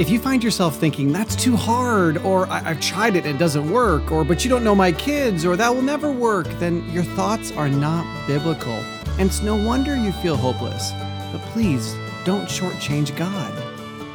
[0.00, 3.38] If you find yourself thinking, that's too hard, or I- have tried it and it
[3.38, 6.82] doesn't work, or but you don't know my kids, or that will never work, then
[6.90, 8.82] your thoughts are not biblical.
[9.18, 10.92] And it's no wonder you feel hopeless.
[11.30, 11.94] But please,
[12.24, 13.52] don't shortchange God.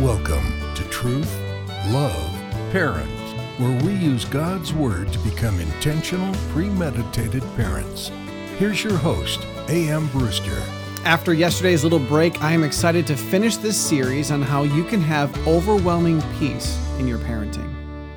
[0.00, 1.38] Welcome to Truth,
[1.88, 2.30] Love,
[2.72, 8.10] Parents, where we use God's Word to become intentional, premeditated parents.
[8.56, 10.62] Here's your host, Amy Brewster.
[11.06, 15.00] After yesterday's little break, I am excited to finish this series on how you can
[15.00, 17.72] have overwhelming peace in your parenting.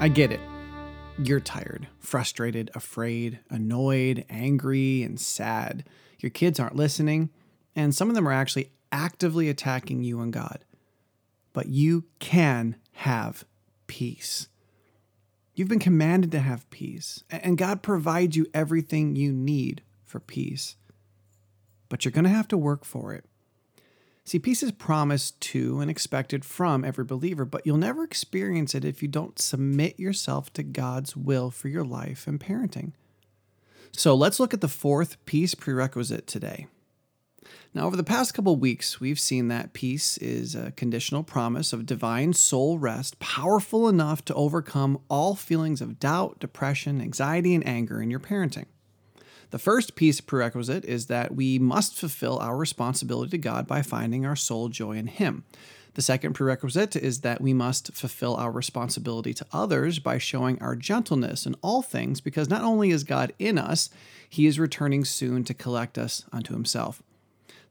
[0.00, 0.40] I get it.
[1.18, 5.84] You're tired, frustrated, afraid, annoyed, angry, and sad.
[6.20, 7.28] Your kids aren't listening,
[7.76, 10.64] and some of them are actually actively attacking you and God.
[11.52, 13.44] But you can have
[13.88, 14.48] peace.
[15.54, 20.76] You've been commanded to have peace, and God provides you everything you need for peace
[21.90, 23.26] but you're going to have to work for it.
[24.24, 28.84] See, peace is promised to and expected from every believer, but you'll never experience it
[28.84, 32.92] if you don't submit yourself to God's will for your life and parenting.
[33.92, 36.68] So let's look at the fourth peace prerequisite today.
[37.74, 41.86] Now, over the past couple weeks, we've seen that peace is a conditional promise of
[41.86, 48.02] divine soul rest, powerful enough to overcome all feelings of doubt, depression, anxiety, and anger
[48.02, 48.66] in your parenting.
[49.50, 54.24] The first peace prerequisite is that we must fulfill our responsibility to God by finding
[54.24, 55.44] our soul joy in Him.
[55.94, 60.76] The second prerequisite is that we must fulfill our responsibility to others by showing our
[60.76, 63.90] gentleness in all things, because not only is God in us,
[64.28, 67.02] He is returning soon to collect us unto Himself.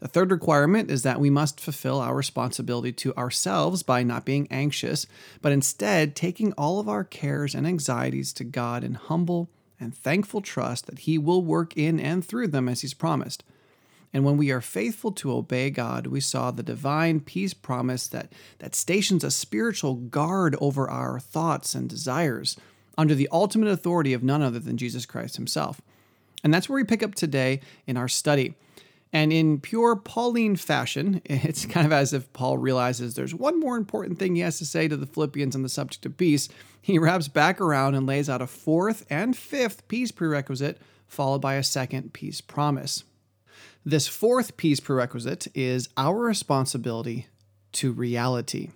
[0.00, 4.48] The third requirement is that we must fulfill our responsibility to ourselves by not being
[4.50, 5.06] anxious,
[5.40, 9.48] but instead taking all of our cares and anxieties to God in humble
[9.80, 13.44] and thankful trust that He will work in and through them as He's promised.
[14.12, 18.32] And when we are faithful to obey God, we saw the divine peace promise that,
[18.58, 22.56] that stations a spiritual guard over our thoughts and desires
[22.96, 25.80] under the ultimate authority of none other than Jesus Christ Himself.
[26.42, 28.54] And that's where we pick up today in our study.
[29.12, 33.76] And in pure Pauline fashion, it's kind of as if Paul realizes there's one more
[33.76, 36.48] important thing he has to say to the Philippians on the subject of peace.
[36.80, 41.54] He wraps back around and lays out a fourth and fifth peace prerequisite, followed by
[41.54, 43.04] a second peace promise.
[43.84, 47.26] This fourth peace prerequisite is our responsibility
[47.72, 48.70] to reality.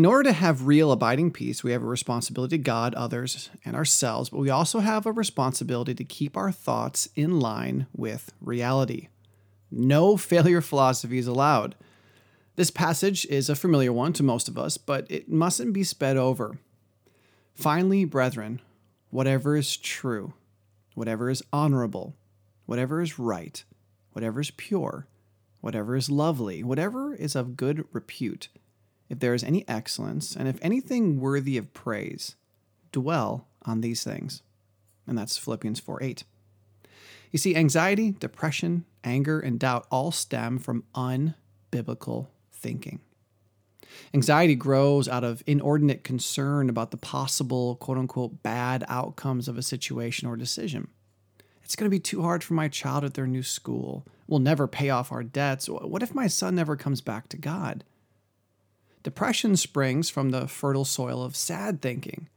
[0.00, 3.76] In order to have real abiding peace, we have a responsibility to God, others, and
[3.76, 9.08] ourselves, but we also have a responsibility to keep our thoughts in line with reality.
[9.70, 11.74] No failure philosophy is allowed.
[12.56, 16.16] This passage is a familiar one to most of us, but it mustn't be sped
[16.16, 16.56] over.
[17.52, 18.62] Finally, brethren,
[19.10, 20.32] whatever is true,
[20.94, 22.16] whatever is honorable,
[22.64, 23.62] whatever is right,
[24.12, 25.08] whatever is pure,
[25.60, 28.48] whatever is lovely, whatever is of good repute
[29.10, 32.36] if there is any excellence, and if anything worthy of praise,
[32.92, 34.42] dwell on these things.
[35.06, 36.24] And that's Philippians 4 8.
[37.32, 43.00] You see, anxiety, depression, anger, and doubt all stem from unbiblical thinking.
[44.14, 49.62] Anxiety grows out of inordinate concern about the possible, quote unquote, bad outcomes of a
[49.62, 50.88] situation or decision.
[51.64, 54.06] It's going to be too hard for my child at their new school.
[54.26, 55.68] We'll never pay off our debts.
[55.68, 57.84] What if my son never comes back to God?
[59.02, 62.28] Depression springs from the fertile soil of sad thinking.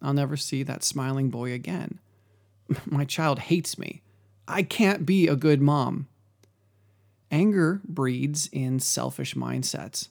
[0.00, 1.98] I'll never see that smiling boy again.
[2.86, 4.02] My child hates me.
[4.46, 6.06] I can't be a good mom.
[7.30, 10.08] Anger breeds in selfish mindsets.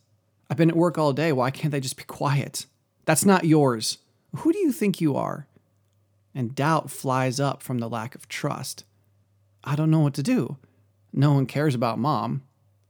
[0.49, 1.31] I've been at work all day.
[1.31, 2.65] Why can't they just be quiet?
[3.05, 3.99] That's not yours.
[4.37, 5.47] Who do you think you are?
[6.35, 8.83] And doubt flies up from the lack of trust.
[9.63, 10.57] I don't know what to do.
[11.13, 12.43] No one cares about mom.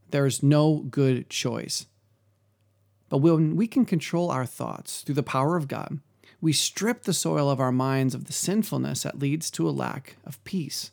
[0.09, 1.85] There's no good choice.
[3.13, 5.99] But when we can control our thoughts through the power of God,
[6.41, 10.15] we strip the soil of our minds of the sinfulness that leads to a lack
[10.25, 10.89] of peace.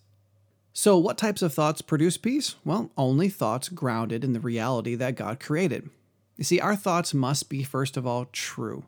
[0.74, 2.56] So, what types of thoughts produce peace?
[2.62, 5.88] Well, only thoughts grounded in the reality that God created.
[6.36, 8.84] You see, our thoughts must be, first of all, true.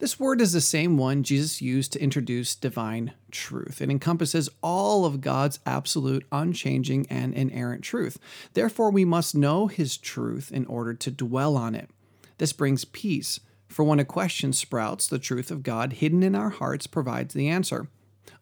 [0.00, 3.80] This word is the same one Jesus used to introduce divine truth.
[3.80, 8.18] It encompasses all of God's absolute, unchanging, and inerrant truth.
[8.54, 11.88] Therefore, we must know His truth in order to dwell on it.
[12.42, 16.50] This brings peace, for when a question sprouts, the truth of God hidden in our
[16.50, 17.86] hearts provides the answer.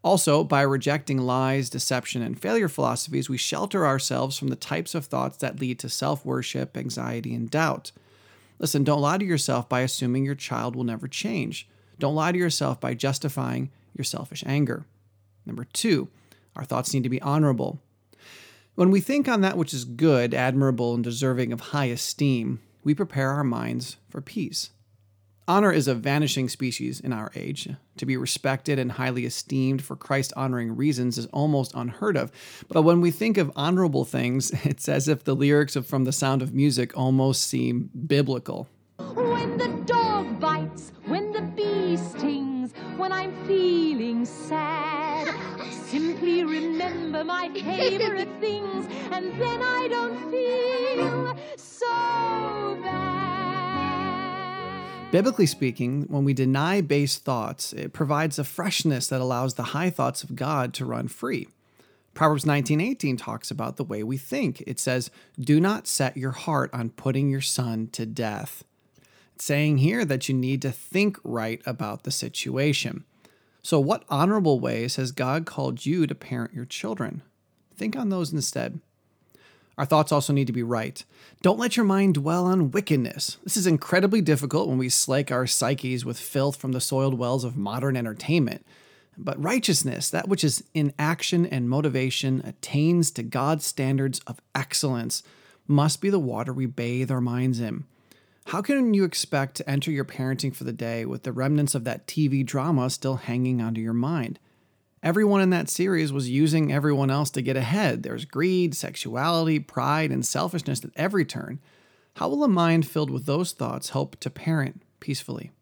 [0.02, 5.04] Also, by rejecting lies, deception, and failure philosophies, we shelter ourselves from the types of
[5.04, 7.92] thoughts that lead to self worship, anxiety, and doubt.
[8.58, 11.68] Listen, don't lie to yourself by assuming your child will never change.
[11.98, 14.86] Don't lie to yourself by justifying your selfish anger.
[15.44, 16.08] Number two,
[16.56, 17.82] our thoughts need to be honorable.
[18.76, 22.94] When we think on that which is good, admirable, and deserving of high esteem, we
[22.94, 24.70] prepare our minds for peace.
[25.50, 27.68] Honor is a vanishing species in our age.
[27.96, 32.30] To be respected and highly esteemed for Christ honoring reasons is almost unheard of.
[32.68, 36.12] But when we think of honorable things, it's as if the lyrics of From the
[36.12, 38.68] Sound of Music almost seem biblical.
[38.98, 47.24] When the dog bites, when the bee stings, when I'm feeling sad, I simply remember
[47.24, 50.79] my favorite things, and then I don't feel
[55.10, 59.90] Biblically speaking, when we deny base thoughts, it provides a freshness that allows the high
[59.90, 61.48] thoughts of God to run free.
[62.14, 64.62] Proverbs 19:18 talks about the way we think.
[64.68, 68.62] It says, "Do not set your heart on putting your son to death."
[69.34, 73.04] It's saying here that you need to think right about the situation.
[73.62, 77.22] So, what honorable ways has God called you to parent your children?
[77.74, 78.80] Think on those instead.
[79.80, 81.02] Our thoughts also need to be right.
[81.40, 83.38] Don't let your mind dwell on wickedness.
[83.44, 87.44] This is incredibly difficult when we slake our psyches with filth from the soiled wells
[87.44, 88.66] of modern entertainment.
[89.16, 95.22] But righteousness, that which is in action and motivation, attains to God's standards of excellence,
[95.66, 97.84] must be the water we bathe our minds in.
[98.48, 101.84] How can you expect to enter your parenting for the day with the remnants of
[101.84, 104.38] that TV drama still hanging onto your mind?
[105.02, 108.02] Everyone in that series was using everyone else to get ahead.
[108.02, 111.58] There's greed, sexuality, pride, and selfishness at every turn.
[112.16, 115.52] How will a mind filled with those thoughts help to parent peacefully?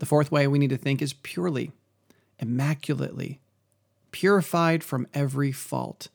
[0.00, 1.72] The fourth way we need to think is purely,
[2.38, 3.40] immaculately,
[4.10, 6.08] purified from every fault.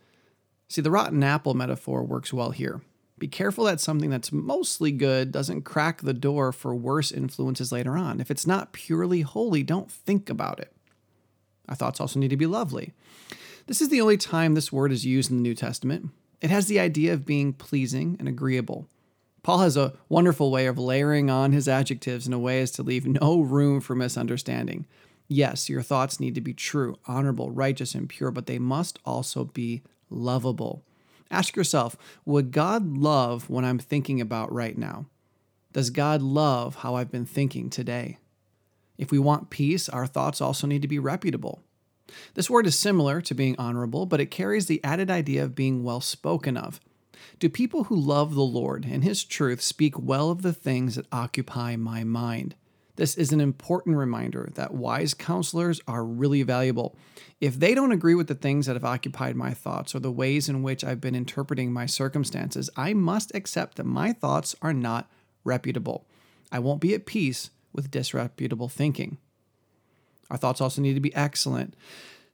[0.67, 2.81] See, the rotten apple metaphor works well here.
[3.17, 7.97] Be careful that something that's mostly good doesn't crack the door for worse influences later
[7.97, 8.19] on.
[8.21, 10.71] If it's not purely holy, don't think about it.
[11.69, 12.93] Our thoughts also need to be lovely.
[13.67, 16.09] This is the only time this word is used in the New Testament.
[16.41, 18.87] It has the idea of being pleasing and agreeable.
[19.43, 22.83] Paul has a wonderful way of layering on his adjectives in a way as to
[22.83, 24.85] leave no room for misunderstanding.
[25.27, 29.45] Yes, your thoughts need to be true, honorable, righteous, and pure, but they must also
[29.45, 30.83] be lovable.
[31.31, 35.05] Ask yourself Would God love what I'm thinking about right now?
[35.71, 38.17] Does God love how I've been thinking today?
[39.01, 41.63] If we want peace, our thoughts also need to be reputable.
[42.35, 45.83] This word is similar to being honorable, but it carries the added idea of being
[45.83, 46.79] well spoken of.
[47.39, 51.07] Do people who love the Lord and His truth speak well of the things that
[51.11, 52.53] occupy my mind?
[52.95, 56.95] This is an important reminder that wise counselors are really valuable.
[57.39, 60.47] If they don't agree with the things that have occupied my thoughts or the ways
[60.47, 65.09] in which I've been interpreting my circumstances, I must accept that my thoughts are not
[65.43, 66.05] reputable.
[66.51, 69.17] I won't be at peace with disreputable thinking.
[70.29, 71.75] Our thoughts also need to be excellent.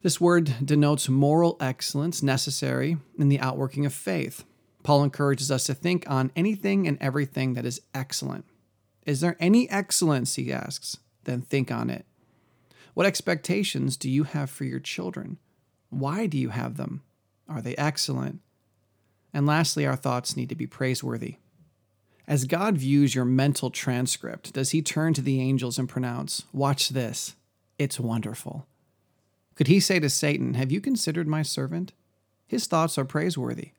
[0.03, 4.45] This word denotes moral excellence necessary in the outworking of faith.
[4.83, 8.45] Paul encourages us to think on anything and everything that is excellent.
[9.05, 10.97] Is there any excellence, he asks?
[11.23, 12.05] Then think on it.
[12.93, 15.39] What expectations do you have for your children?
[15.89, 17.03] Why do you have them?
[17.49, 18.41] Are they excellent?
[19.33, 21.35] And lastly, our thoughts need to be praiseworthy.
[22.27, 26.89] As God views your mental transcript, does he turn to the angels and pronounce, Watch
[26.89, 27.35] this,
[27.79, 28.67] it's wonderful?
[29.55, 31.93] Could he say to Satan, Have you considered my servant?
[32.45, 33.71] His thoughts are praiseworthy,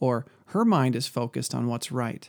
[0.00, 2.28] or her mind is focused on what's right.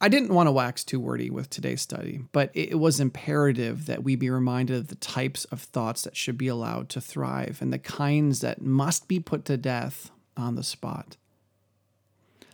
[0.00, 4.04] I didn't want to wax too wordy with today's study, but it was imperative that
[4.04, 7.72] we be reminded of the types of thoughts that should be allowed to thrive and
[7.72, 11.16] the kinds that must be put to death on the spot.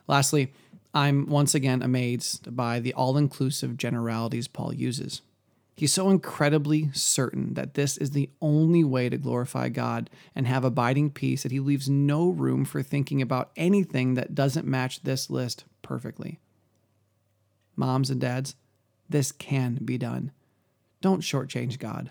[0.09, 0.53] Lastly,
[0.95, 5.23] I'm once again amazed by the all inclusive generalities Paul uses.
[5.77, 10.65] He's so incredibly certain that this is the only way to glorify God and have
[10.65, 15.29] abiding peace that he leaves no room for thinking about anything that doesn't match this
[15.29, 16.39] list perfectly
[17.77, 18.57] moms and dads,
[19.09, 20.33] this can be done.
[21.01, 22.11] Don't shortchange God.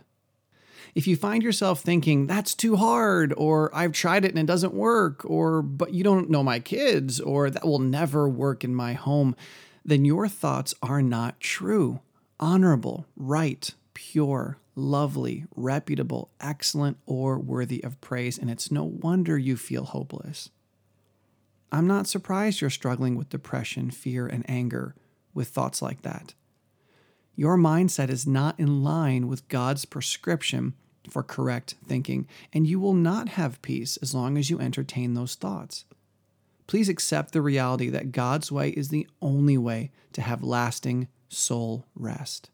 [0.95, 4.73] If you find yourself thinking, that's too hard, or I've tried it and it doesn't
[4.73, 8.93] work, or but you don't know my kids, or that will never work in my
[8.93, 9.35] home,
[9.85, 12.01] then your thoughts are not true,
[12.39, 19.57] honorable, right, pure, lovely, reputable, excellent, or worthy of praise, and it's no wonder you
[19.57, 20.49] feel hopeless.
[21.71, 24.95] I'm not surprised you're struggling with depression, fear, and anger
[25.33, 26.33] with thoughts like that.
[27.35, 30.73] Your mindset is not in line with God's prescription
[31.09, 35.35] for correct thinking, and you will not have peace as long as you entertain those
[35.35, 35.85] thoughts.
[36.67, 41.85] Please accept the reality that God's way is the only way to have lasting soul
[41.95, 42.49] rest.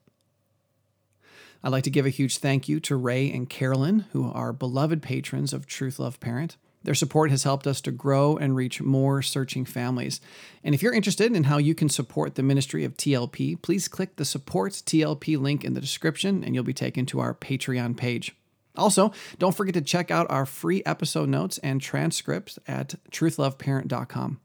[1.64, 5.02] I'd like to give a huge thank you to Ray and Carolyn, who are beloved
[5.02, 6.56] patrons of Truth Love Parent.
[6.84, 10.22] Their support has helped us to grow and reach more searching families.
[10.64, 14.16] And if you're interested in how you can support the ministry of TLP, please click
[14.16, 18.36] the Support TLP link in the description and you'll be taken to our Patreon page.
[18.78, 24.40] Also, don't forget to check out our free episode notes and transcripts at truthloveparent.com.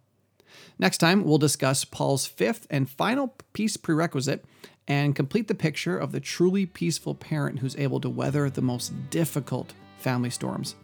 [0.78, 4.44] Next time, we'll discuss Paul's fifth and final peace prerequisite
[4.88, 8.92] and complete the picture of the truly peaceful parent who's able to weather the most
[9.10, 10.74] difficult family storms.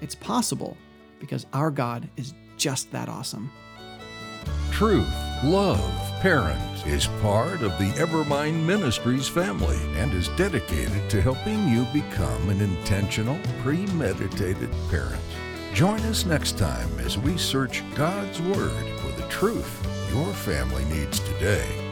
[0.00, 0.76] It's possible
[1.18, 3.50] because our God is just that awesome.
[4.70, 5.12] Truth,
[5.42, 5.80] love,
[6.20, 12.50] parent is part of the Evermind Ministries family and is dedicated to helping you become
[12.50, 15.20] an intentional, premeditated parent.
[15.72, 21.20] Join us next time as we search God's Word for the truth your family needs
[21.20, 21.85] today.